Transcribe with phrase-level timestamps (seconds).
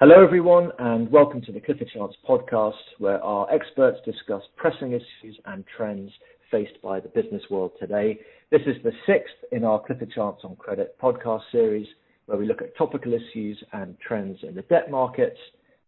[0.00, 5.36] Hello, everyone, and welcome to the Clifford Chance podcast, where our experts discuss pressing issues
[5.46, 6.12] and trends
[6.52, 8.20] faced by the business world today.
[8.52, 11.88] This is the sixth in our Clifford Chance on Credit podcast series,
[12.26, 15.40] where we look at topical issues and trends in the debt markets,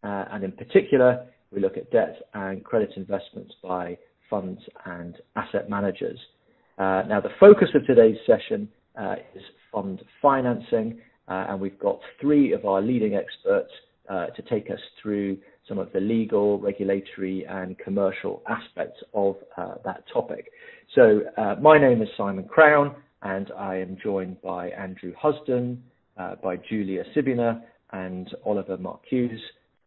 [0.03, 3.97] uh, and in particular, we look at debt and credit investments by
[4.29, 6.19] funds and asset managers.
[6.79, 8.69] Uh, now, the focus of today's session
[9.01, 10.98] uh, is fund financing,
[11.29, 13.70] uh, and we've got three of our leading experts
[14.10, 15.38] to take us through
[15.69, 20.50] some of the legal, regulatory, and commercial aspects of uh, that topic.
[20.95, 25.78] So, uh, my name is Simon Crown, and I am joined by Andrew Husdan,
[26.19, 29.38] uh, by Julia Tsybina, and Oliver Marcuse.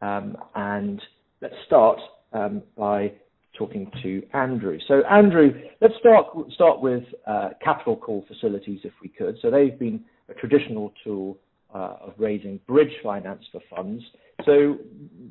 [0.02, 1.02] Um, and
[1.42, 2.00] let's start
[2.32, 3.12] um, by
[3.58, 4.80] talking to Andrew.
[4.88, 5.52] So, Andrew,
[5.82, 9.38] let's start start with uh, capital call facilities, if we could.
[9.42, 11.38] So, they've been a traditional tool
[11.74, 14.04] uh, of raising bridge finance for funds.
[14.46, 14.78] So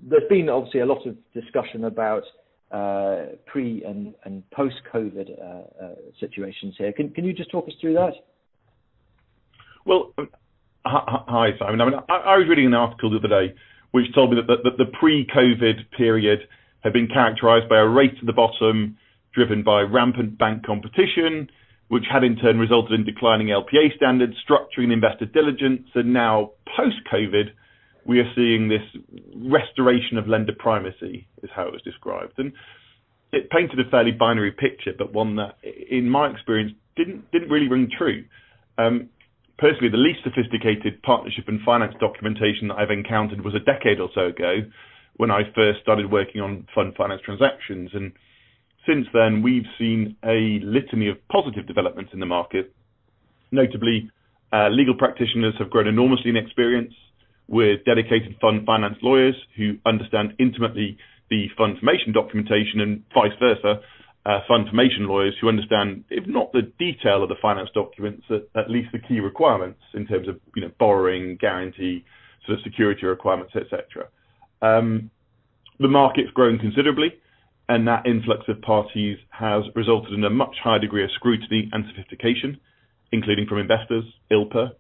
[0.08, 2.22] there's been obviously a lot of discussion about
[2.70, 6.92] uh, pre and, and post-COVID uh, uh, situations here.
[6.92, 8.14] Can, can you just talk us through that?
[9.84, 10.30] Well, um,
[10.86, 11.80] hi, Simon.
[11.80, 13.54] I mean, I, I, was reading an article the other day
[13.92, 16.40] which told me that the, that the pre-COVID period
[16.80, 18.96] had been characterized by a race to the bottom
[19.34, 21.48] driven by rampant bank competition,
[21.88, 27.50] which had in turn resulted in declining LPA standards, structuring investor diligence, and now post-COVID,
[28.06, 28.83] we are seeing this
[29.36, 32.33] restoration of lender primacy, is how it was described.
[32.39, 32.52] And
[33.33, 35.56] it painted a fairly binary picture, but one that,
[35.91, 38.24] in my experience, didn't didn't really ring true.
[38.78, 39.08] Um,
[39.58, 44.11] personally, the least sophisticated partnership and finance documentation that I've encountered was a decade or
[44.14, 44.61] so ago,
[45.17, 48.12] when I first started working on fund finance transactions, and
[48.86, 52.75] since then, we've seen a litany of positive developments in the market.
[53.52, 54.11] Notably,
[54.52, 56.92] uh, legal practitioners have grown enormously in experience
[57.47, 60.96] with dedicated fund finance lawyers who understand intimately
[61.30, 63.80] the fund formation documentation and vice versa,
[64.27, 68.70] uh, fund formation lawyers who understand, if not the detail of the finance documents, at
[68.70, 72.05] least the key requirements in terms of you know borrowing, guarantee,
[72.46, 74.08] sort of security requirements, etc.
[74.61, 75.11] Um,
[75.79, 77.14] the market's grown considerably
[77.72, 81.86] and that influx of parties has resulted in a much higher degree of scrutiny and
[81.88, 82.60] sophistication,
[83.12, 84.72] including from investors, ILPA,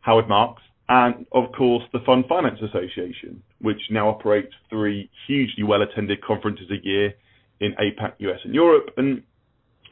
[0.00, 6.24] Howard Marks, and of course the Fund Finance Association, which now operates three hugely well-attended
[6.24, 7.12] conferences a year
[7.60, 8.88] in APAC, US, and Europe.
[8.96, 9.22] And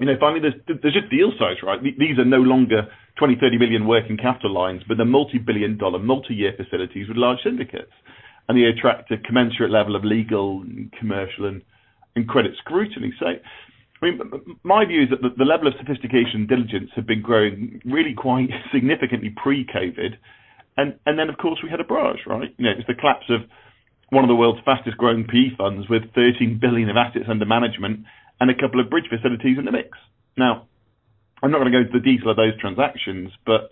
[0.01, 1.83] you know, finally, there's, there's just deal size, right?
[1.83, 2.89] These are no longer
[3.19, 7.93] 20, 30 million working capital lines, but they're multi-billion dollar, multi-year facilities with large syndicates.
[8.49, 10.65] And they attract a commensurate level of legal,
[10.99, 11.61] commercial, and
[12.27, 13.13] credit scrutiny.
[13.19, 14.21] So, I mean,
[14.63, 18.15] my view is that the, the level of sophistication and diligence had been growing really
[18.15, 20.17] quite significantly pre-COVID,
[20.77, 22.55] and and then of course we had Abraaj, right?
[22.57, 23.43] You know, it's the collapse of
[24.11, 28.07] one of the world's fastest growing PE funds with 13 billion of assets under management
[28.41, 29.99] and a couple of bridge facilities in the mix.
[30.37, 30.67] Now,
[31.43, 33.71] I'm not going to go into the detail of those transactions, but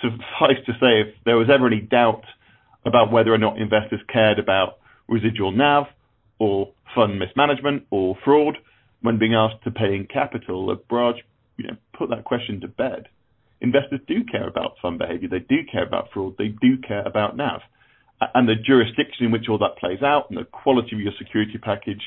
[0.00, 2.24] suffice to say, if there was ever any doubt
[2.84, 5.86] about whether or not investors cared about residual NAV
[6.38, 8.56] or fund mismanagement or fraud
[9.02, 11.14] when being asked to pay in capital, Abraaj
[11.56, 13.08] you know, put that question to bed.
[13.60, 15.28] Investors do care about fund behavior.
[15.28, 16.34] They do care about fraud.
[16.38, 17.60] They do care about NAV.
[18.34, 21.58] And the jurisdiction in which all that plays out and the quality of your security
[21.58, 22.02] package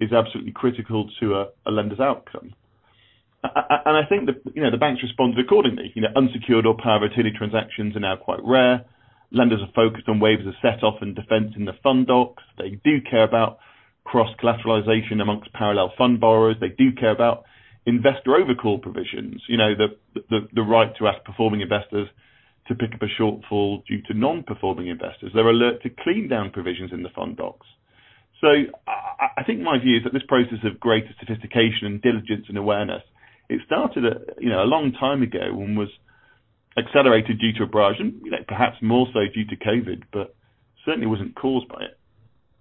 [0.00, 2.54] is absolutely critical to a, a lender's outcome.
[3.42, 5.92] And I think that, you know, the banks responded accordingly.
[5.94, 8.84] You know, unsecured or power of attorney transactions are now quite rare.
[9.32, 12.42] Lenders are focused on waivers of set-off and defense in the fund docs.
[12.58, 13.58] They do care about
[14.04, 16.56] cross-collateralization amongst parallel fund borrowers.
[16.60, 17.44] They do care about
[17.86, 22.08] investor overcall provisions, you know, the, the, the right to ask performing investors
[22.68, 25.32] to pick up a shortfall due to non-performing investors.
[25.34, 27.66] They're alert to clean down provisions in the fund docs.
[28.40, 28.48] So
[28.86, 32.58] I, I think my view is that this process of greater sophistication and diligence and
[32.58, 33.02] awareness,
[33.48, 35.88] it started a, you know, a long time ago and was
[36.86, 37.66] accelerated due to a
[38.24, 40.34] you know, perhaps more so due to COVID, but
[40.84, 41.98] certainly wasn't caused by it.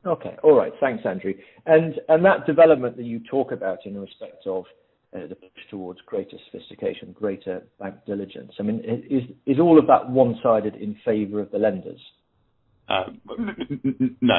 [0.06, 0.36] Okay.
[0.44, 0.72] All right.
[0.80, 1.34] Thanks, Andrew.
[1.66, 4.66] And and that development that you talk about in respect of
[5.16, 8.54] uh, the push towards greater sophistication, greater bank diligence.
[8.60, 8.80] I mean,
[9.10, 12.00] is is all of that one-sided in favour of the lenders?
[12.88, 13.12] Uh,
[14.22, 14.36] no,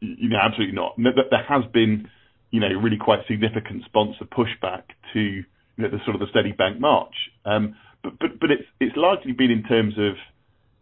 [0.00, 0.96] you know, absolutely not.
[0.96, 2.08] There has been,
[2.50, 4.82] you know, really quite significant sponsor pushback
[5.12, 5.44] to you
[5.78, 7.14] know, the sort of the steady bank march.
[7.44, 10.14] Um, but but but it's it's largely been in terms of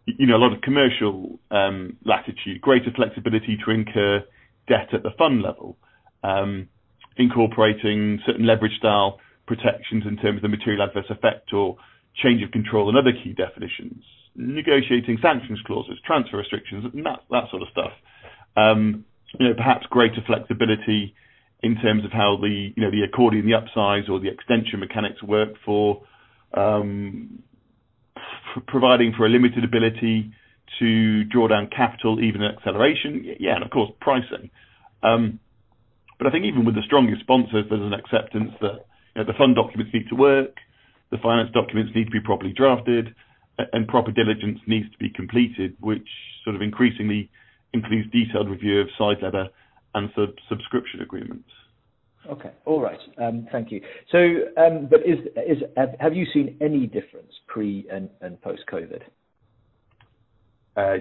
[0.07, 4.23] you know, a lot of commercial um, latitude, greater flexibility to incur
[4.69, 5.77] debt at the fund level,
[6.23, 6.69] um,
[7.17, 11.77] incorporating certain leverage style protections in terms of the material adverse effect or
[12.23, 14.03] change of control and other key definitions.
[14.37, 17.93] negotiating sanctions clauses, transfer restrictions, and that, that sort of stuff.
[18.57, 19.05] Um,
[19.39, 21.15] you know, perhaps greater flexibility
[21.63, 25.23] in terms of how the, you know, the accordion, the upsize or the extension mechanics
[25.23, 26.03] work for
[28.67, 30.33] providing for a limited ability
[30.79, 33.37] to draw down capital, even in acceleration.
[33.39, 34.51] Yeah, and of course, pricing.
[35.03, 35.39] Um,
[36.19, 39.37] but I think even with the strongest sponsors, there's an acceptance that you know, the
[39.39, 40.57] fund documents need to work,
[41.11, 43.15] the finance documents need to be properly drafted,
[43.73, 46.09] and proper diligence needs to be completed, which
[46.45, 47.31] sort of increasingly
[47.73, 49.49] includes detailed review of side letter
[49.95, 51.49] and sub subscription agreements.
[52.31, 52.51] Okay.
[52.65, 52.99] All right.
[53.19, 53.81] Um, thank you.
[54.11, 54.19] So,
[54.57, 55.63] um, but is, is,
[56.01, 58.11] have, you seen any difference pre and,
[58.43, 59.03] post-COVID?
[60.77, 60.95] Uh,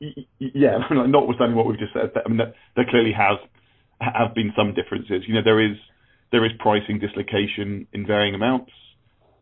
[0.38, 2.38] yeah, notwithstanding what we've just said, I mean,
[2.76, 3.38] there, clearly has
[4.00, 5.22] have been some differences.
[5.26, 5.76] You know, there is
[6.32, 8.72] there is pricing dislocation in varying amounts.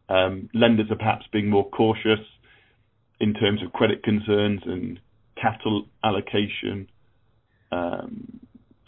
[0.08, 2.20] Um, lenders are perhaps being more cautious
[3.18, 5.00] in terms of credit concerns and
[5.40, 6.88] capital allocation.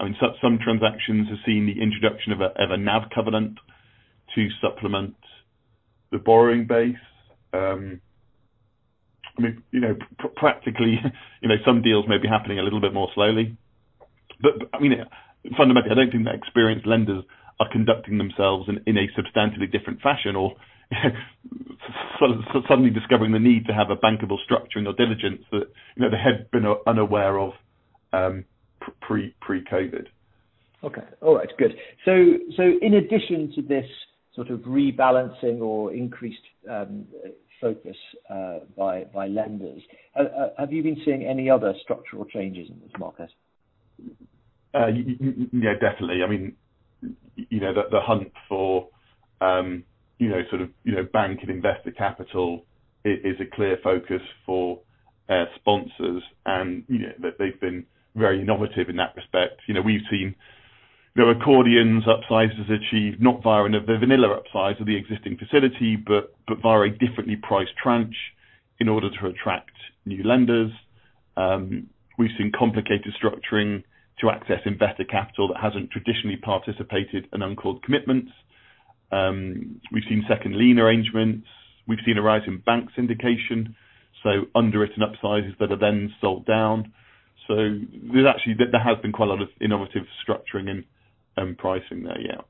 [0.05, 3.59] Um, I mean, some transactions have seen the introduction of a NAV covenant
[4.35, 5.15] to supplement
[6.11, 6.97] the borrowing base.
[7.53, 8.01] Um,
[9.39, 9.97] I mean, you know,
[10.37, 10.99] practically,
[11.43, 13.57] you know, some deals may be happening a little bit more slowly.
[14.41, 14.93] But I mean,
[15.57, 17.25] fundamentally, I don't think that experienced lenders
[17.61, 20.55] are conducting themselves in a substantially different fashion or
[22.69, 26.11] suddenly discovering the need to have a bankable structure in their diligence that, you know,
[26.11, 27.53] they had been unaware of
[28.87, 30.07] um, pre pre-COVID.
[30.83, 31.03] Okay.
[31.23, 31.49] All right.
[31.59, 31.75] Good.
[32.05, 33.87] So so in addition to this
[34.35, 37.07] sort of rebalancing or increased um,
[37.61, 37.97] focus
[38.29, 39.83] uh, by by lenders,
[40.17, 43.31] uh, uh, have you been seeing any other structural changes in this market?
[44.75, 44.89] Uh,
[45.53, 46.23] Yeah, definitely.
[46.23, 46.57] I mean,
[47.37, 48.89] you know, the hunt for,
[49.41, 49.85] um,
[50.19, 52.65] you know, sort of, you know, bank and investor capital
[53.05, 54.81] is a clear focus for
[55.57, 59.61] sponsors and, you know, that they've been very innovative in that respect.
[59.67, 60.35] You know, we've seen
[61.17, 66.35] you know, accordions upsizes achieved not via the vanilla upsize of the existing facility, but
[66.49, 68.17] but via a differently priced tranche
[68.81, 69.71] in order to attract
[70.05, 70.73] new lenders.
[71.37, 71.89] Um,
[72.19, 73.85] we've seen complicated structuring
[74.21, 78.31] to access investor capital that hasn't traditionally participated in uncalled commitments.
[79.13, 81.47] Um, we've seen second lien arrangements.
[81.87, 83.75] We've seen a rise in bank syndication,
[84.23, 86.93] so underwritten upsizes that are then sold down.
[87.47, 90.85] So there's actually there has been quite a lot of innovative structuring and,
[91.37, 92.41] and pricing there, yeah.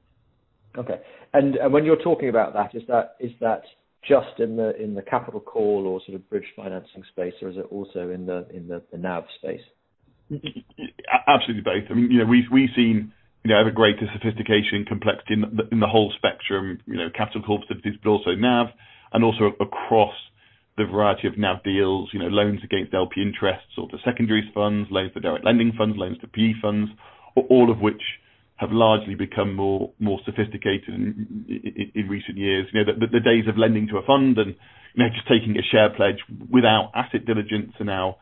[0.77, 1.01] Okay.
[1.33, 3.63] And, and when you're talking about that, is that is that
[4.09, 7.57] just in the in the capital call or sort of bridge financing space, or is
[7.57, 9.61] it also in the in the, the NAV space?
[11.27, 11.85] Absolutely both.
[11.91, 13.13] I mean, you know, we've we've seen
[13.45, 16.79] you know ever greater sophistication and complexity in the, in the whole spectrum.
[16.87, 18.69] You know, capital call facilities, but also NAV,
[19.13, 20.15] and also across
[20.77, 24.89] the variety of NAV deals, you know, loans against LP interests or to secondaries funds,
[24.91, 26.91] loans to direct lending funds, loans to PE funds,
[27.37, 28.03] all of which
[28.57, 32.67] have largely become more more sophisticated in, in, in recent years.
[32.73, 34.55] You know, the, the, days of lending to a fund and
[34.95, 36.19] you know just taking a share pledge
[36.51, 38.17] without asset diligence are now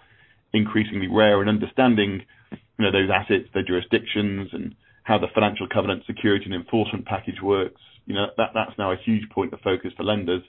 [0.52, 1.40] increasingly rare.
[1.40, 6.54] And understanding you know those assets, their jurisdictions, and how the financial covenant security and
[6.54, 7.80] enforcement package works.
[8.06, 10.42] You know that that's now a huge point of focus for lenders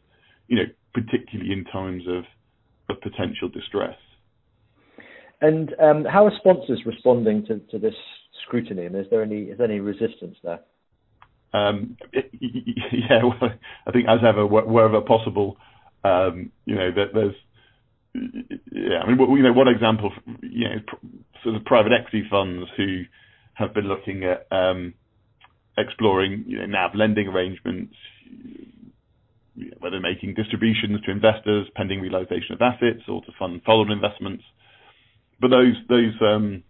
[0.47, 2.23] you know, particularly in times of,
[2.89, 3.97] of potential distress.
[5.41, 7.95] And um, how are sponsors responding to, to this
[8.45, 8.85] scrutiny?
[8.85, 10.59] And is there any is there any resistance there?
[11.53, 13.51] Um, yeah, well,
[13.85, 15.57] I think as ever, wherever possible,
[16.03, 17.35] um, you know, that there's,
[18.71, 20.75] yeah, I mean, you know, one example, you know,
[21.43, 23.03] sort of private equity funds who
[23.53, 24.93] have been looking at um,
[25.77, 27.95] exploring, you know, NAV lending arrangements,
[29.79, 34.43] whether making distributions to investors pending realization of assets or to fund follow-on investments.
[35.39, 36.63] But those those um,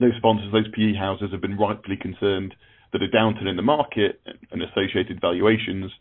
[0.00, 2.54] those sponsors, those PE houses, have been rightfully concerned
[2.92, 5.92] that a downturn in the market and associated valuations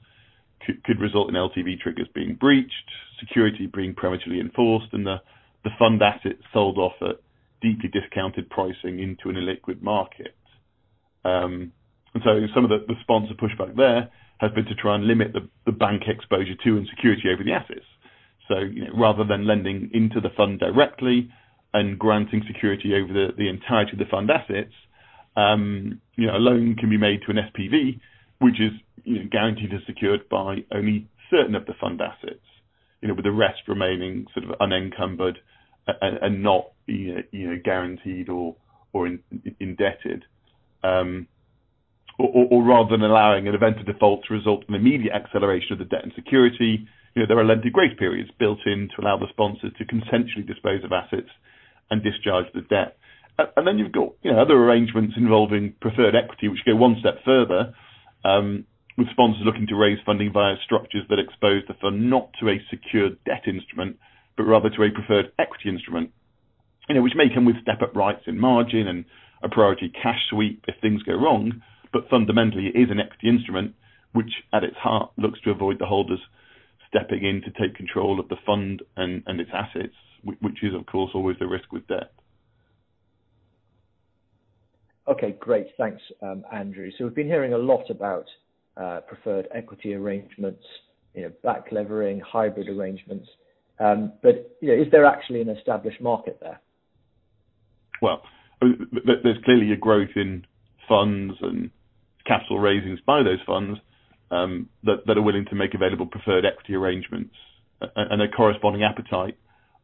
[0.65, 2.73] could, could result in LTV triggers being breached,
[3.19, 5.17] security being prematurely enforced, and the,
[5.63, 7.17] the fund assets sold off at
[7.61, 10.35] deeply discounted pricing into an illiquid market.
[11.25, 11.71] Um,
[12.13, 15.33] and so some of the, the sponsor pushback there has been to try and limit
[15.33, 17.85] the, the bank exposure to and security over the assets.
[18.47, 21.29] So you know, rather than lending into the fund directly
[21.73, 24.73] and granting security over the, the entirety of the fund assets,
[25.35, 27.99] um, you know, a loan can be made to an SPV,
[28.39, 28.71] which is
[29.03, 32.43] you know, guaranteed and secured by only certain of the fund assets,
[33.01, 35.37] you know, with the rest remaining sort of unencumbered
[36.01, 38.55] and, and not you know, you know, guaranteed or
[38.93, 39.19] or in,
[39.59, 40.25] indebted.
[40.83, 41.27] Um,
[42.19, 45.85] or rather than allowing an event of default to result in immediate acceleration of the
[45.85, 46.85] debt and security,
[47.15, 50.45] you know, there are lengthy grace periods built in to allow the sponsors to consensually
[50.45, 51.29] dispose of assets
[51.89, 52.97] and discharge the debt.
[53.55, 57.23] And then you've got, you know, other arrangements involving preferred equity, which go one step
[57.23, 57.73] further,
[58.25, 58.65] um,
[58.97, 62.59] with sponsors looking to raise funding via structures that expose the fund not to a
[62.69, 63.95] secured debt instrument,
[64.35, 66.11] but rather to a preferred equity instrument,
[66.89, 69.05] you know, which may come with step-up rights in margin and
[69.41, 73.75] a priority cash sweep if things go wrong, but fundamentally it is an equity instrument
[74.13, 76.19] which at its heart looks to avoid the holders
[76.87, 79.93] stepping in to take control of the fund and, and its assets,
[80.23, 82.11] which is of course always the risk with debt.
[85.07, 85.67] Okay, great.
[85.77, 86.89] Thanks, um, Andrew.
[86.97, 88.25] So we've been hearing a lot about
[88.77, 90.63] uh, preferred equity arrangements,
[91.15, 93.27] you know, back levering, hybrid arrangements.
[93.79, 96.59] Um, but you know, is there actually an established market there?
[98.01, 98.21] Well,
[98.61, 100.45] there's clearly a growth in
[100.87, 101.71] funds and
[102.25, 103.79] capital raisings by those funds
[104.31, 107.35] um, that, that are willing to make available preferred equity arrangements
[107.95, 109.37] and a corresponding appetite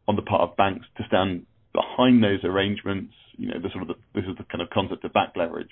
[0.08, 3.14] on the part of banks to stand behind those arrangements.
[3.38, 5.72] You know, the sort of the, this is the kind of concept of back leverage,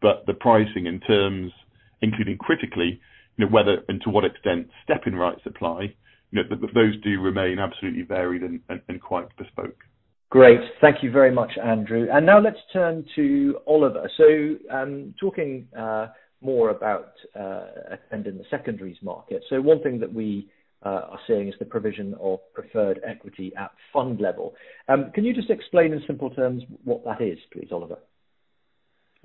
[0.00, 1.52] but the pricing and terms,
[2.00, 3.00] including critically,
[3.36, 5.94] you know, whether and to what extent step-in rights apply,
[6.30, 8.60] you know, th- those do remain absolutely varied and
[9.02, 9.84] quite bespoke.
[10.30, 10.60] Great.
[10.80, 12.06] Thank you very much, Andrew.
[12.10, 14.08] And now let's turn to Oliver.
[14.16, 16.06] So, um, talking uh,
[16.40, 19.42] more about uh, in the secondaries market.
[19.50, 20.48] So, one thing that we
[20.86, 24.54] uh, are seeing is the provision of preferred equity at fund level.
[24.88, 27.98] Um, can you just explain in simple terms what that is, please, Oliver?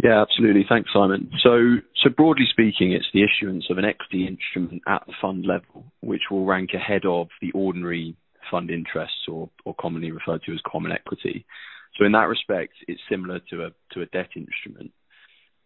[0.03, 0.65] Yeah, absolutely.
[0.67, 1.29] Thanks, Simon.
[1.41, 5.85] So, so broadly speaking, it's the issuance of an equity instrument at the fund level,
[6.01, 8.17] which will rank ahead of the ordinary
[8.49, 11.45] fund interests or, or commonly referred to as common equity.
[11.97, 14.91] So in that respect, it's similar to a, to a debt instrument.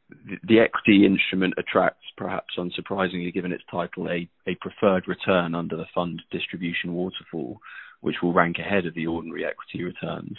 [0.10, 5.76] The, the equity instrument attracts, perhaps unsurprisingly given its title, a, a preferred return under
[5.76, 7.60] the fund distribution waterfall,
[8.02, 10.38] which will rank ahead of the ordinary equity returns.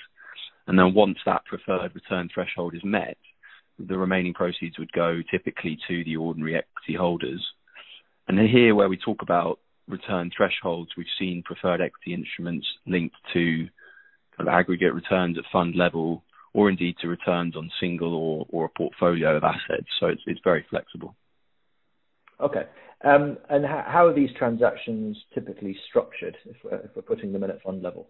[0.66, 3.16] And then once that preferred return threshold is met,
[3.78, 7.44] the remaining proceeds would go typically to the ordinary equity holders.
[8.28, 9.59] And here, where we talk about
[9.90, 13.68] return thresholds, we've seen preferred equity instruments linked to
[14.37, 18.64] kind of aggregate returns at fund level or indeed to returns on single or, or
[18.64, 19.87] a portfolio of assets.
[20.00, 21.14] So it's, it's very flexible.
[22.40, 22.64] Okay.
[23.04, 27.44] Um, and how, how, are these transactions typically structured if we're, if we're putting them
[27.44, 28.09] in at fund level?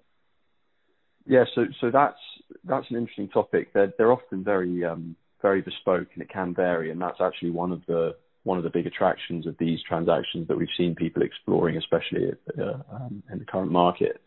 [1.26, 2.18] Yeah, so so that's
[2.64, 3.72] that's an interesting topic.
[3.72, 7.72] They're they're often very um, very bespoke and it can vary, and that's actually one
[7.72, 11.76] of the one of the big attractions of these transactions that we've seen people exploring,
[11.76, 14.20] especially uh, um, in the current market.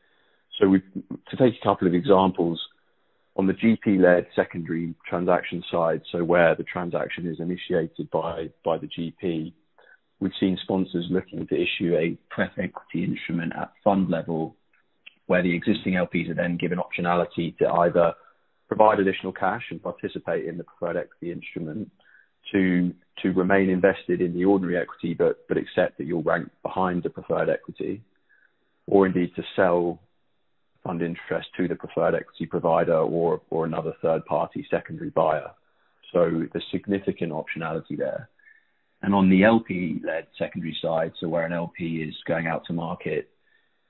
[0.60, 2.60] So to take a couple of examples,
[3.36, 8.88] on the GP-led secondary transaction side, so where the transaction is initiated by, by the
[8.88, 9.54] GP,
[10.20, 14.56] we've seen sponsors looking to issue a pref equity instrument at fund level,
[15.26, 18.14] where the existing LPs are then given optionality to either
[18.68, 21.90] provide additional cash and participate in the preferred equity instrument,
[22.52, 27.04] to to remain invested in the ordinary equity, but but accept that you'll rank behind
[27.04, 28.02] the preferred equity,
[28.88, 30.00] or indeed to sell
[30.84, 35.52] fund interest to the preferred equity provider or or another third party secondary buyer.
[36.12, 38.30] So there's significant optionality there.
[39.02, 43.30] And on the LP-led secondary side, so where an LP is going out to market,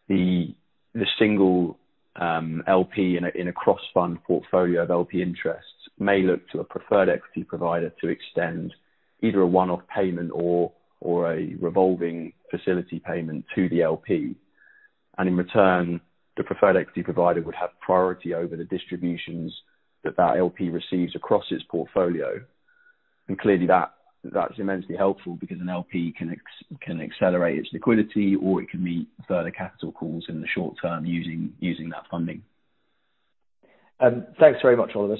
[0.07, 0.55] the
[0.93, 1.77] the single
[2.15, 6.63] um, LP in a, in a cross-fund portfolio of LP interests may look to a
[6.63, 8.73] preferred equity provider to extend
[9.21, 14.35] either a one-off payment or or a revolving facility payment to the LP.
[15.17, 15.99] And in return,
[16.37, 19.53] the preferred equity provider would have priority over the distributions
[20.03, 22.41] that that LP receives across its portfolio.
[23.27, 28.69] And clearly that that's immensely helpful because an LP can accelerate its liquidity or it
[28.69, 32.41] can meet further capital calls in the short term using using that funding.
[33.99, 35.17] Um, thanks very much, Oliver.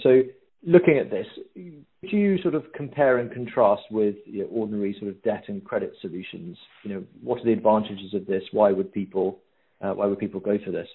[0.65, 5.11] Looking at this, could you sort of compare and contrast with you know, ordinary sort
[5.11, 6.57] of debt and credit solutions?
[6.83, 8.43] You know, what are the advantages of this?
[8.51, 9.39] Why would people
[9.81, 10.87] uh, why would people go for this?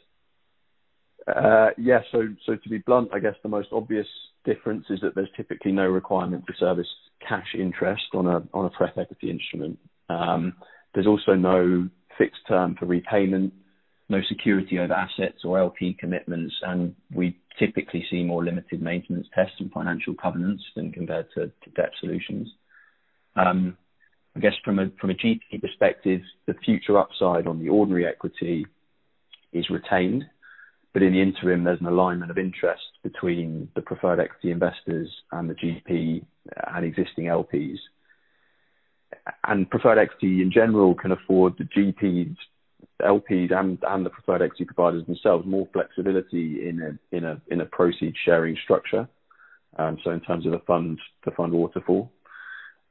[1.26, 4.06] Uh, yeah, so so to be blunt, I guess the most obvious
[4.44, 6.86] difference is that there's typically no requirement to service
[7.26, 9.78] cash interest on a on a pref equity instrument.
[10.08, 10.54] Um,
[10.94, 13.52] there's also no fixed term for repayment,
[14.08, 19.56] no security over assets or LP commitments, and we typically see more limited maintenance tests
[19.58, 22.48] and financial covenants than compared to, debt solutions.
[23.36, 23.76] Um,
[24.36, 28.66] I guess from a from a GP perspective, the future upside on the ordinary equity
[29.52, 30.24] is retained,
[30.92, 35.50] but in the interim, there's an alignment of interest between the preferred equity investors and
[35.50, 36.24] the GP
[36.74, 37.78] and existing LPs.
[39.46, 42.36] And preferred equity in general can afford the GPs
[43.02, 47.60] LPs and, and the preferred equity providers themselves more flexibility in a in a in
[47.60, 49.08] a proceed sharing structure.
[49.78, 52.10] Um, so in terms of the fund the fund waterfall.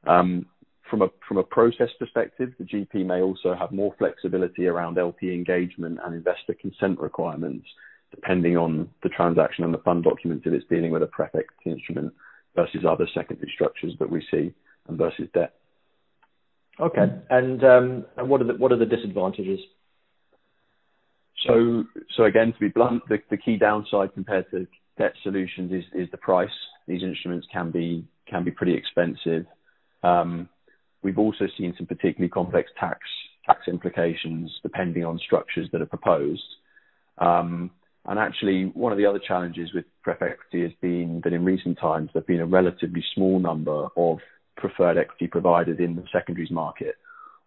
[0.06, 0.46] Um,
[0.88, 5.32] from a from a process perspective, the GP may also have more flexibility around LP
[5.32, 7.66] engagement and investor consent requirements,
[8.10, 11.70] depending on the transaction and the fund documents if it's dealing with a pref equity
[11.70, 12.12] instrument
[12.56, 14.52] versus other secondary structures that we see
[14.88, 15.54] and versus debt.
[16.80, 17.06] Okay.
[17.30, 19.60] And um, what are the what are the disadvantages?
[21.46, 21.84] So
[22.16, 24.66] so again, to be blunt, the, key downside compared to
[24.98, 26.50] debt solutions is the price.
[26.86, 29.46] These instruments can be can be pretty expensive.
[30.02, 30.48] Um,
[31.02, 32.98] we've also seen some particularly complex tax
[33.46, 36.42] tax implications depending on structures that are proposed.
[37.18, 37.70] Um,
[38.04, 41.78] and actually, one of the other challenges with pref equity has been that in recent
[41.78, 44.18] times there have been a relatively small number of
[44.56, 46.96] preferred equity providers in the secondaries market.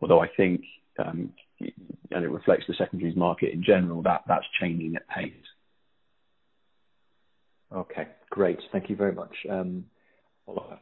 [0.02, 0.62] Although I think,
[0.98, 5.32] and it reflects the secondaries market in general, that that's changing at pace.
[7.74, 8.60] Okay, great.
[8.72, 9.86] Thank you very much, um,
[10.48, 10.80] Oliver.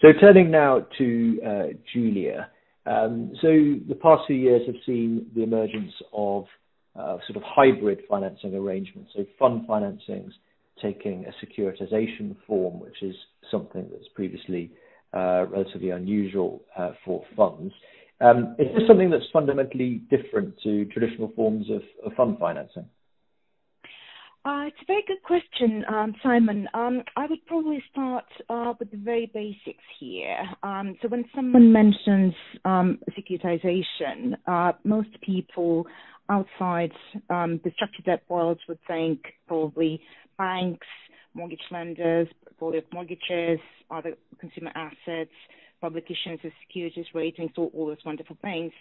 [0.00, 2.50] So turning now to uh, Julia.
[2.86, 6.44] Um, so the past few years have seen the emergence of
[6.94, 10.30] uh, sort of hybrid financing arrangements, so fund financings
[10.80, 13.14] taking a securitization form, which is
[13.50, 14.70] something that's previously
[15.14, 16.62] uh, relatively unusual
[17.04, 17.72] for funds.
[18.20, 21.82] Um, is this something that's fundamentally different to traditional forms of,
[22.14, 22.86] fund financing?
[24.44, 26.68] Uh, it's a very good question, um, Simon.
[26.72, 30.38] Um, I would probably start uh, with the very basics here.
[30.62, 32.32] So when someone mentions
[32.64, 35.86] securitization, uh, most people
[36.28, 36.92] outside
[37.28, 40.00] the structured debt world would think probably
[40.38, 40.86] banks,
[41.34, 43.58] mortgage lenders, portfolio of mortgages,
[43.90, 45.32] other consumer assets,
[45.80, 48.72] public issuance securities ratings, all, all those wonderful things.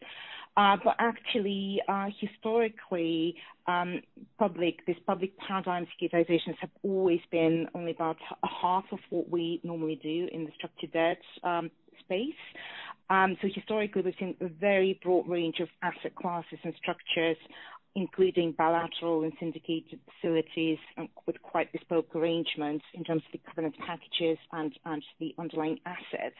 [0.57, 3.35] Uh, but actually, uh, historically,
[3.67, 4.01] um,
[4.39, 8.17] public this public paradigm securitizations have always been only about
[8.61, 12.33] half of what we normally do in the structured debt um, space.
[13.09, 17.37] Um, so historically, we've seen a very broad range of asset classes and structures
[17.95, 20.77] including bilateral and syndicated facilities
[21.25, 26.35] with quite bespoke arrangements in terms of the covenant packages and, and the underlying assets.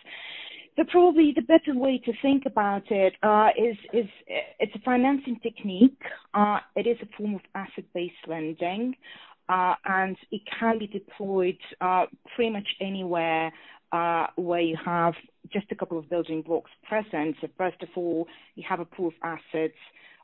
[0.75, 4.07] So probably the better way to think about it uh, is is
[4.59, 6.01] it's a financing technique.
[6.33, 8.95] Uh, it is a form of asset-based lending,
[9.47, 13.53] uh, and it can be deployed uh, pretty much anywhere
[13.93, 15.13] uh, where you have
[15.53, 17.37] just a couple of building blocks present.
[17.39, 19.77] So first of all, you have a pool of assets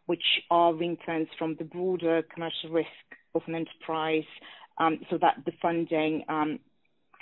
[0.07, 2.87] which are ring-fenced from the broader commercial risk
[3.35, 4.25] of an enterprise,
[4.79, 6.59] um, so that the funding um,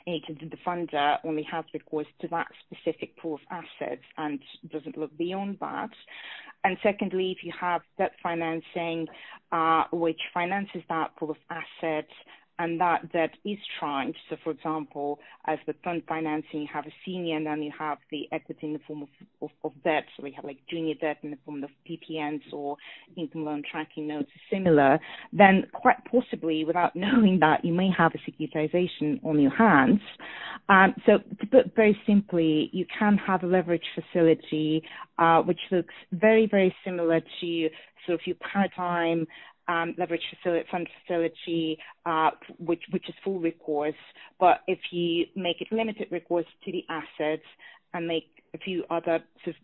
[0.07, 4.39] agent, the funder, only has recourse to that specific pool of assets and
[4.71, 5.91] doesn't look beyond that.
[6.63, 9.07] And secondly, if you have debt financing,
[9.51, 12.11] uh, which finances that pool of assets
[12.59, 14.19] and that debt is tranched.
[14.29, 17.97] So, for example, as with fund financing, you have a senior, and then you have
[18.11, 19.09] the equity in the form of,
[19.41, 20.03] of, of debt.
[20.15, 22.75] So we have like junior debt in the form of PPNs or
[23.15, 24.99] income loan tracking notes, similar.
[25.31, 30.01] Then, quite possibly, without knowing that, you may have a securitization on your hands.
[30.67, 34.83] Um, so, to put very simply, you can have a leverage facility
[35.17, 37.69] uh, which looks very, very similar to
[38.05, 39.25] sort of your paradigm
[39.97, 43.93] leverage facility, fund facility, uh, which, which is full recourse.
[44.39, 47.47] But if you make it limited recourse to the assets
[47.93, 49.61] and make a few other sort of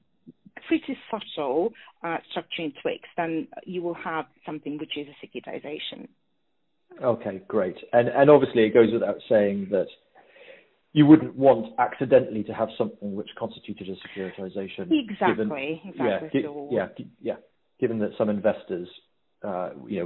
[0.68, 6.08] pretty subtle uh, structuring tweaks, then you will have something which is a securitization.
[7.04, 7.76] Okay, great.
[7.92, 9.88] And and obviously it goes without saying that
[10.94, 14.90] you wouldn't want accidentally to have something which constituted a securitization.
[14.92, 15.82] Exactly.
[15.84, 16.46] Given, exactly.
[16.72, 17.36] Yeah, yeah, yeah.
[17.82, 18.88] Given that some investors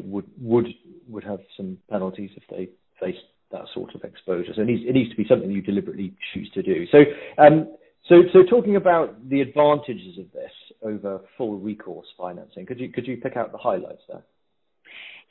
[0.04, 0.68] would would
[1.08, 3.20] would have some penalties if they face
[3.52, 4.52] that sort of exposure.
[4.56, 6.86] So it needs to be something you deliberately choose to do.
[6.92, 7.00] So
[7.38, 7.76] um,
[8.08, 10.52] so so talking about the advantages of this
[10.84, 14.24] over full recourse financing, could you could you pick out the highlights there?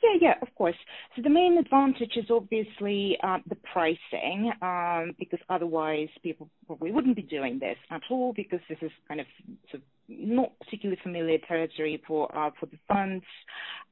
[0.01, 0.75] Yeah, yeah, of course.
[1.15, 7.15] So the main advantage is obviously uh, the pricing, um, because otherwise people probably wouldn't
[7.17, 9.27] be doing this at all, because this is kind of,
[9.69, 13.25] sort of not particularly familiar territory for uh, for the funds.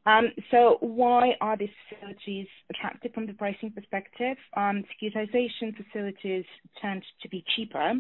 [0.06, 4.38] Um, so why are these facilities attractive from the pricing perspective?
[4.56, 6.46] Um, securitization facilities
[6.82, 7.94] tend to be cheaper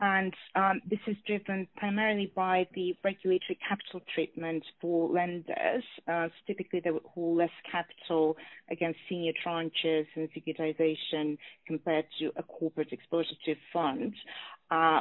[0.00, 5.84] and um, this is driven primarily by the regulatory capital treatment for lenders.
[6.08, 8.36] Uh, typically, they would hold less capital
[8.70, 11.36] against senior tranches and securitization
[11.66, 14.14] compared to a corporate exposure to fund,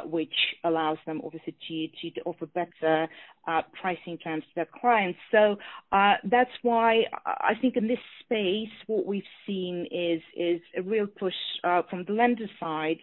[0.05, 3.07] which allows them obviously to, to, offer better
[3.47, 5.19] uh, pricing terms to their clients.
[5.31, 5.57] So
[5.91, 11.07] uh, that's why I think in this space, what we've seen is is a real
[11.07, 12.99] push uh, from the lender side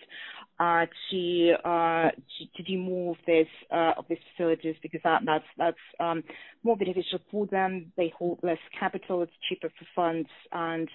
[0.59, 2.11] uh, to, uh,
[2.57, 6.23] to, do more of this uh, of these facilities because that, that's that's um,
[6.63, 7.93] more beneficial for them.
[7.97, 9.23] They hold less capital.
[9.23, 10.89] It's cheaper for funds, and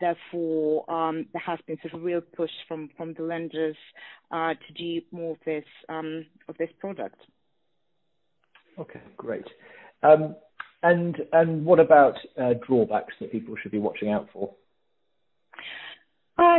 [0.00, 3.76] therefore um, there has been sort of a real push from from the lenders
[4.30, 7.20] uh, to do more of this um, of this product.
[8.78, 9.46] Okay, great.
[10.02, 10.36] Um,
[10.82, 14.54] and and what about uh, drawbacks that people should be watching out for?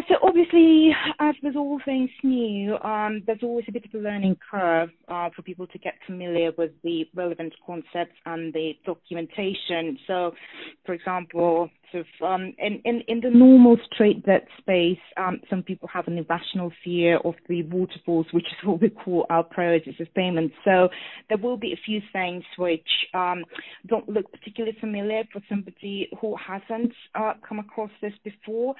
[0.07, 4.37] So obviously, as with all things new, um, there's always a bit of a learning
[4.49, 9.97] curve uh, for people to get familiar with the relevant concepts and the documentation.
[10.07, 10.33] So,
[10.85, 15.63] for example, sort of um, in, in, in the normal straight debt space, um, some
[15.63, 19.95] people have an irrational fear of the waterfalls, which is what we call our priorities
[19.99, 20.51] of payment.
[20.63, 20.89] So
[21.29, 23.43] there will be a few things which um,
[23.87, 28.75] don't look particularly familiar for somebody who hasn't uh, come across this before.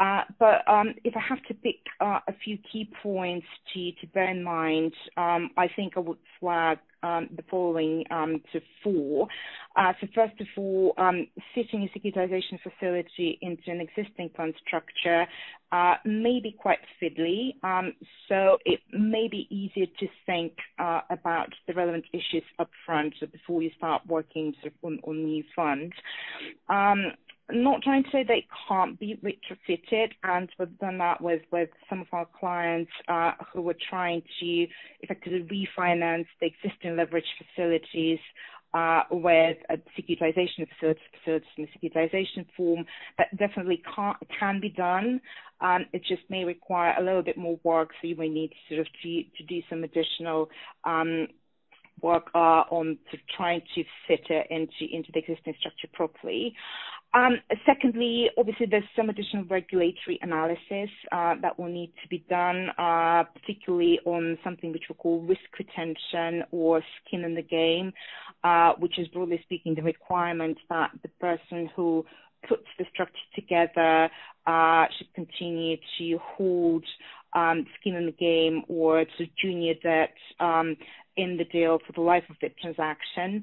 [0.00, 0.63] Uh, but
[1.04, 5.50] if I have to pick uh, a few key points to, bear in mind, um,
[5.56, 9.28] I think I would flag um, the following um, to four.
[9.76, 15.26] Uh, so first of all, um, fitting a securitization facility into an existing fund structure
[15.72, 17.62] uh, may be quite fiddly.
[17.62, 17.92] Um,
[18.28, 24.02] so it may be easier to think about the relevant issues upfront before you start
[24.06, 25.92] working on new funds.
[27.50, 31.70] Um, not trying to say they can't be retrofitted, and we've done that with, with
[31.88, 34.66] some of our clients uh, who were trying to
[35.00, 38.18] effectively refinance the existing leverage facilities
[38.74, 42.84] uh, with a securitization facility, facilities in the securitization form.
[43.18, 45.20] That definitely can can be done.
[45.60, 48.74] Um, it just may require a little bit more work, so you may need to
[48.74, 50.50] sort of to, to do some additional
[50.82, 51.28] um,
[52.02, 56.54] work uh, on to trying to fit it into into the existing structure properly.
[57.14, 62.70] Um, secondly, obviously, there's some additional regulatory analysis uh, that will need to be done,
[62.76, 67.92] uh, particularly on something which we call risk retention or skin in the game,
[68.42, 72.04] uh, which is broadly speaking the requirement that the person who
[72.48, 74.10] puts the structure together
[74.98, 76.84] should continue to hold
[77.34, 80.76] um, skin in the game or to junior debt um,
[81.16, 83.42] in the deal for the life of the transaction.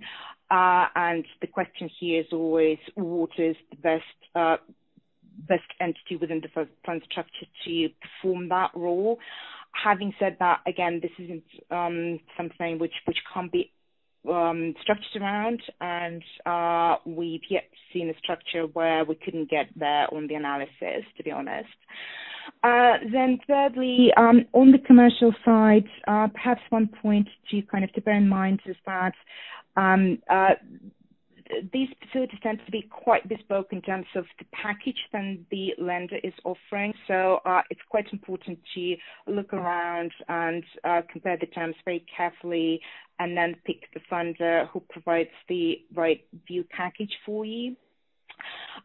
[0.51, 4.03] Uh, and the question here is always what is the best
[4.35, 4.57] uh,
[5.47, 9.17] best entity within the fund structure to perform that role.
[9.81, 12.91] Having said that, again, this isn't um, something which
[13.33, 13.71] can't be
[14.29, 20.13] um, structured around, and uh, we've yet seen a structure where we couldn't get there
[20.13, 21.69] on the analysis, to be honest.
[22.61, 28.15] Then thirdly, um, on the commercial side, perhaps one point to kind of to bear
[28.15, 29.13] in mind is that
[31.73, 36.17] these facilities tend to be quite bespoke in terms of the package that the lender
[36.23, 36.93] is offering.
[37.07, 38.95] So uh, it's quite important to
[39.27, 42.79] look around and uh, compare the terms very carefully
[43.19, 47.75] and then pick the funder who provides the right view package for you.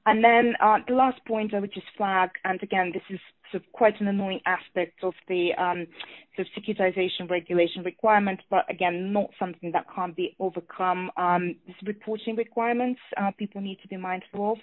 [0.07, 3.62] And then uh, the last point I would just flag, and again, this is sort
[3.62, 5.87] of quite an annoying aspect of the um,
[6.35, 11.11] sort of securitization regulation requirement, but again, not something that can't be overcome.
[11.16, 14.59] Um, reporting requirements uh, people need to be mindful of.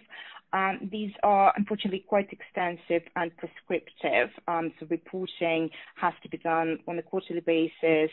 [0.54, 4.30] Um, these are unfortunately quite extensive and prescriptive.
[4.48, 8.12] Um, so reporting has to be done on a quarterly basis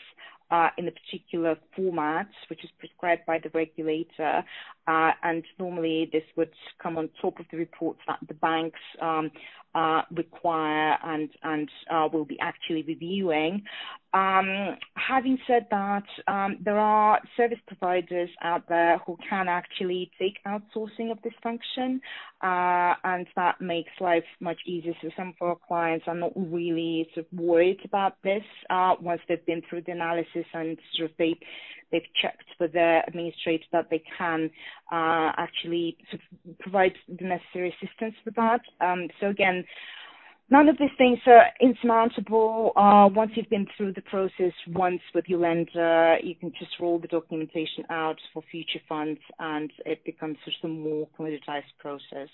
[0.77, 4.43] in a particular format, which is prescribed by the regulator.
[4.87, 9.31] Uh, and normally this would come on top of the reports that the banks um,
[9.73, 13.63] uh, require and and uh, will be actually reviewing.
[14.13, 20.43] Um, having said that, um, there are service providers out there who can actually take
[20.45, 22.01] outsourcing of this function,
[22.41, 24.93] uh, and that makes life much easier.
[25.01, 29.21] So some of our clients are not really sort of worried about this uh, once
[29.29, 31.37] they've been through the analysis and sort of they
[31.91, 34.49] they've checked with their administrator that they can
[34.91, 38.61] uh, actually sort of provide the necessary assistance for that.
[38.79, 39.65] Um, so again,
[40.49, 42.71] none of these things are insurmountable.
[42.75, 46.99] Uh, once you've been through the process once with your lender, you can just roll
[46.99, 52.29] the documentation out for future funds and it becomes sort of a more commoditized process.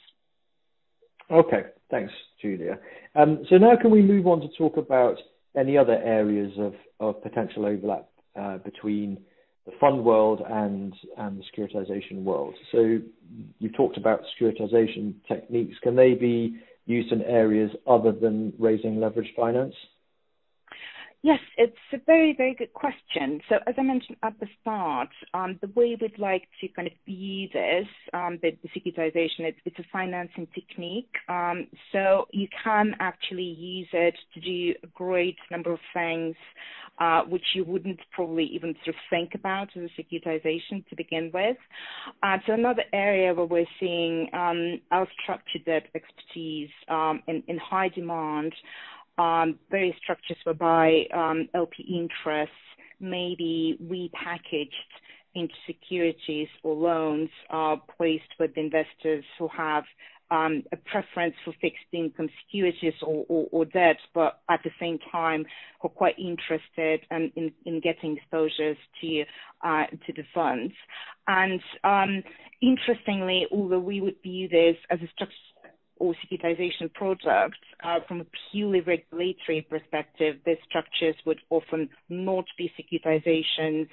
[1.29, 2.79] Okay, thanks, Julia.
[3.15, 5.17] Um, so now can we move on to talk about
[5.57, 8.07] any other areas of, of potential overlap
[8.39, 9.17] uh, between
[9.65, 12.55] the fund world and, and the securitization world.
[12.71, 12.99] So
[13.59, 15.75] you talked about securitization techniques.
[15.83, 19.75] Can they be used in areas other than raising leverage finance?
[21.23, 23.41] Yes, it's a very, very good question.
[23.49, 26.93] So as I mentioned at the start, um, the way we'd like to kind of
[27.05, 31.09] view this, um, the, securitization, it's, it's, a financing technique.
[31.27, 36.35] Um, so you can actually use it to do a great number of things,
[36.99, 41.31] uh, which you wouldn't probably even sort of think about as a securitization to begin
[41.33, 41.57] with.
[42.21, 47.57] Uh, so another area where we're seeing um, our structured debt expertise um, in, in
[47.57, 48.53] high demand
[49.69, 52.55] various structures whereby um, LP interests
[52.99, 54.69] may be repackaged
[55.35, 59.83] into securities or loans are placed with investors who have
[60.29, 65.45] um, a preference for fixed income securities or, debt, but at the same time
[65.79, 69.23] who are quite interested in, in, in getting exposures to
[69.63, 70.73] uh, to the funds.
[71.27, 72.23] And um,
[72.61, 75.35] interestingly, although we would view this as a structure
[75.99, 82.71] or securitization products, uh, from a purely regulatory perspective, these structures would often not be
[82.79, 83.87] securitizations,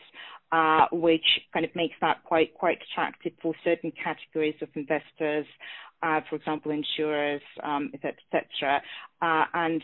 [0.53, 5.47] uh, which kind of makes that quite quite attractive for certain categories of investors,
[6.03, 8.83] uh, for example, insurers, um, et cetera.
[9.23, 9.83] And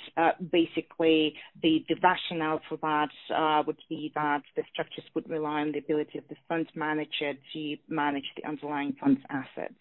[0.53, 6.19] basically, the, rationale for that would be that the structures would rely on the ability
[6.19, 9.81] of the fund manager to manage the underlying fund's assets.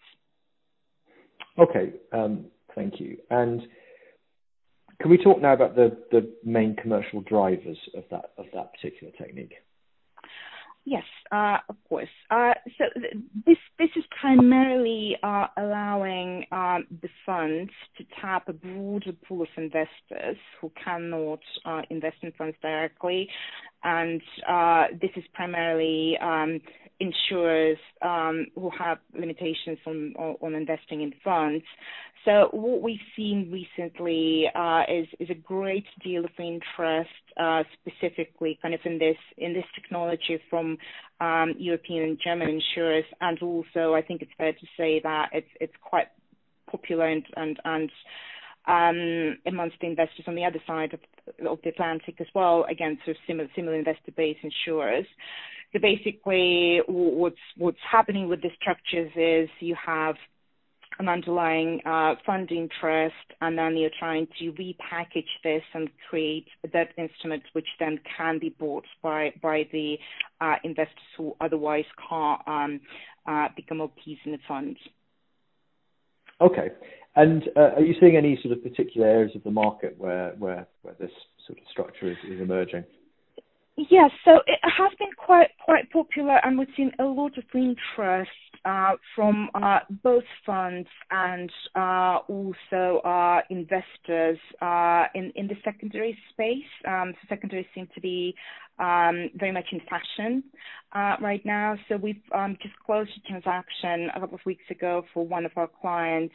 [1.60, 1.92] Okay.
[2.12, 3.18] Um, thank you.
[3.30, 3.62] And
[5.00, 9.12] can we talk now about the, the main commercial drivers of that of that particular
[9.18, 9.54] technique?
[10.86, 12.08] Yes, uh, of course.
[12.30, 12.84] Uh, so
[13.46, 19.48] this this is primarily uh, allowing um, the funds to tap a broader pool of
[19.58, 23.28] investors who cannot uh, invest in funds directly,
[23.82, 26.60] and uh, this is primarily um,
[27.00, 30.14] insurers um, who have limitations on,
[30.54, 31.64] investing in funds.
[32.24, 38.74] So what we've seen recently uh, is, a great deal of interest, uh, specifically kind
[38.74, 40.76] of in this in this technology from
[41.20, 45.48] um, European and German insurers, and also I think it's fair to say that it's
[45.60, 46.08] it's quite
[46.70, 47.24] popular and
[48.66, 51.00] um, amongst the investors on the other side of,
[51.46, 55.06] of the Atlantic as well, again, sort of similar similar investor base insurers.
[55.72, 60.16] So basically, what's what's happening with the structures is you have
[60.98, 66.88] an underlying uh, fund interest, and then you're trying to repackage this and create that
[66.98, 69.96] instrument, which then can be bought by by the
[70.40, 72.80] uh, investors who otherwise can't um,
[73.26, 74.76] uh, become LPs in the fund.
[76.40, 76.68] Okay.
[77.16, 80.66] And uh, are you seeing any sort of particular areas of the market where where,
[80.82, 81.10] where this
[81.46, 82.84] sort of structure is, is emerging?
[83.76, 88.30] Yes, so it has been quite quite popular, and we've seen a lot of interest
[89.14, 96.70] from uh, both funds and uh, also uh, investors uh, in in the secondary space.
[96.86, 98.34] Um, so secondaries seem to be
[98.78, 100.42] um, very much in fashion
[100.92, 101.76] uh, right now.
[101.88, 105.52] So we've um, just closed a transaction a couple of weeks ago for one of
[105.56, 106.34] our clients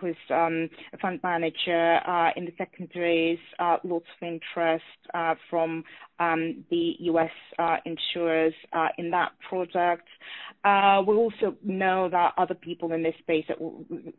[0.00, 5.84] who's um, a fund manager uh, in the secondaries, uh, lots of interest uh, from
[6.18, 7.30] um, the U.S.
[7.58, 10.08] Uh, insurers uh, in that product.
[10.64, 13.56] Uh, we also know that other people in this space are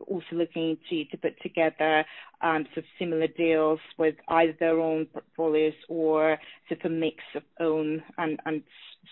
[0.08, 2.06] also looking to, to put together
[2.42, 7.18] um, sort of similar deals with either their own portfolios or sort of a mix
[7.36, 8.40] of own and,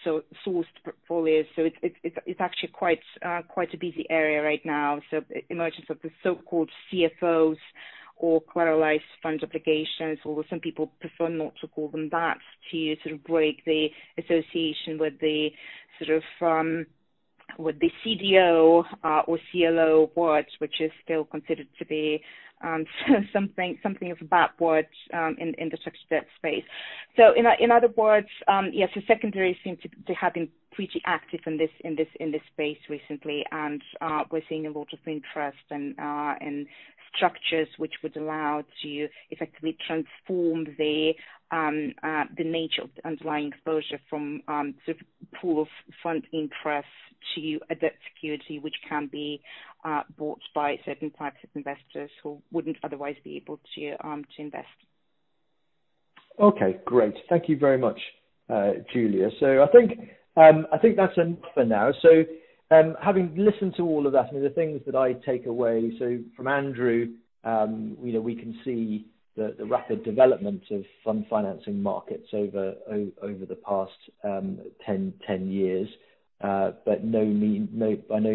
[0.06, 1.46] sourced portfolios.
[1.56, 5.02] So it's it's it's actually quite uh, quite a busy area right now.
[5.12, 7.58] So emergence of the so-called CFOs
[8.18, 12.38] or collateralized fund obligations, although some people prefer not to call them that,
[12.72, 15.50] to sort of break the association with the
[16.00, 16.86] sort of um,
[17.58, 22.22] with the CDO uh, or CLO words, which is still considered to be
[22.64, 22.86] um,
[23.34, 26.64] something something of a bad word um, in in the structured debt space.
[27.18, 31.02] So in in other words, um, yes, the secondaries seem to, to have been pretty
[31.06, 34.88] active in this in this in this space recently, and uh, we're seeing a lot
[34.94, 36.66] of interest and uh, in
[37.16, 41.14] structures which would allow to effectively transform the
[41.52, 45.06] um, uh, the nature of the underlying exposure from um, sort of
[45.42, 45.68] pool of
[46.02, 46.88] fund interest
[47.36, 49.42] to a debt security which can be
[49.86, 54.42] uh, bought by certain types of investors who wouldn't otherwise be able to um, to
[54.42, 54.68] invest.
[56.40, 57.14] Okay, great.
[57.30, 58.00] Thank you very much,
[58.50, 59.30] uh, Julia.
[59.40, 60.00] So I think
[60.36, 61.92] um, I think that's enough for now.
[62.02, 62.24] So
[62.72, 65.92] um, having listened to all of that, I mean, the things that I take away,
[66.00, 67.10] so from Andrew,
[67.44, 72.76] um, you know, we can see the, rapid development of fund financing markets over
[73.22, 73.92] over the past
[74.24, 75.88] um, 10, 10 years,
[76.42, 77.26] uh, but by no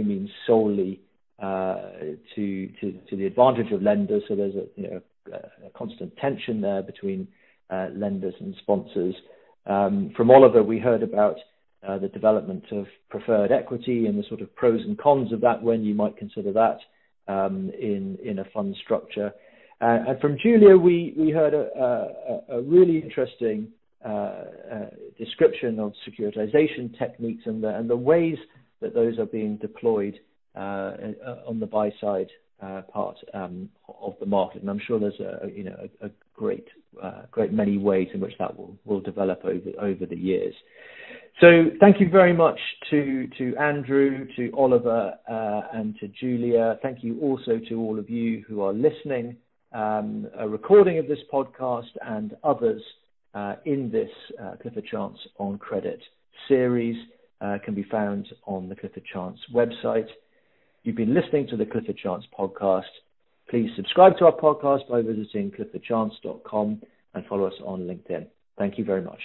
[0.03, 1.01] means solely
[1.41, 1.91] uh,
[2.35, 2.69] to,
[3.13, 4.23] the advantage of lenders.
[4.29, 5.01] So there's a, you know,
[5.33, 7.29] a constant tension there between
[7.71, 9.15] lenders and sponsors.
[9.67, 11.37] From Oliver, we heard about
[11.83, 15.85] the development of preferred equity and the sort of pros and cons of that, when
[15.85, 16.79] you might consider that
[17.29, 19.33] um in in a fund structure.
[19.81, 23.69] Uh, and from Julia, we heard a really interesting
[24.05, 24.45] uh, uh,
[25.19, 28.37] description of securitization techniques and the ways
[28.81, 30.19] that those are being deployed
[30.55, 32.29] on the buy side
[32.93, 33.69] part um,
[34.01, 34.63] of the market.
[34.63, 36.69] And I'm sure there's a great
[37.53, 40.55] many ways in which that will develop over the years.
[41.41, 42.59] So thank you very much
[42.91, 45.13] to Andrew, to Oliver,
[45.73, 46.79] and to Julia.
[46.83, 49.37] Thank you also to all of you who are listening.
[49.73, 52.83] Um, a recording of this podcast and others
[53.35, 54.11] uh, in this
[54.43, 56.01] uh, Clifford Chance on Credit
[56.49, 56.97] series
[57.41, 60.09] uh, can be found on the Clifford Chance website.
[60.85, 62.83] You've been listening to the Clifford Chance podcast.
[63.51, 66.83] Please subscribe to our podcast by visiting cliffordchance.com
[67.15, 68.27] and follow us on LinkedIn.
[68.57, 69.21] Thank you very much.